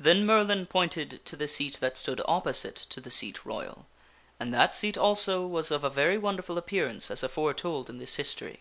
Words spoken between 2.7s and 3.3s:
to the